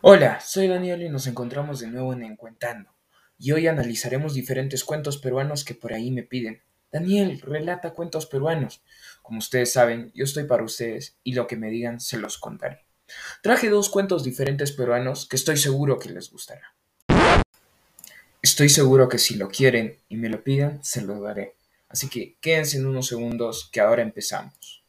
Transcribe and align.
Hola, 0.00 0.38
soy 0.40 0.68
Daniel 0.68 1.02
y 1.02 1.08
nos 1.08 1.26
encontramos 1.26 1.80
de 1.80 1.88
nuevo 1.88 2.12
en 2.12 2.22
Encuentando. 2.22 2.88
Y 3.36 3.50
hoy 3.50 3.66
analizaremos 3.66 4.32
diferentes 4.32 4.84
cuentos 4.84 5.18
peruanos 5.18 5.64
que 5.64 5.74
por 5.74 5.92
ahí 5.92 6.12
me 6.12 6.22
piden. 6.22 6.62
Daniel, 6.92 7.40
relata 7.40 7.94
cuentos 7.94 8.26
peruanos. 8.26 8.80
Como 9.22 9.40
ustedes 9.40 9.72
saben, 9.72 10.12
yo 10.14 10.22
estoy 10.22 10.44
para 10.44 10.62
ustedes 10.62 11.16
y 11.24 11.32
lo 11.32 11.48
que 11.48 11.56
me 11.56 11.68
digan 11.68 11.98
se 11.98 12.16
los 12.16 12.38
contaré. 12.38 12.84
Traje 13.42 13.70
dos 13.70 13.88
cuentos 13.88 14.22
diferentes 14.22 14.70
peruanos 14.70 15.26
que 15.26 15.34
estoy 15.34 15.56
seguro 15.56 15.98
que 15.98 16.10
les 16.10 16.30
gustará. 16.30 16.76
Estoy 18.40 18.68
seguro 18.68 19.08
que 19.08 19.18
si 19.18 19.34
lo 19.34 19.48
quieren 19.48 19.98
y 20.08 20.16
me 20.16 20.28
lo 20.28 20.44
piden, 20.44 20.78
se 20.84 21.02
lo 21.02 21.20
daré. 21.20 21.56
Así 21.88 22.08
que 22.08 22.36
quédense 22.40 22.76
en 22.76 22.86
unos 22.86 23.08
segundos 23.08 23.68
que 23.72 23.80
ahora 23.80 24.02
empezamos. 24.02 24.84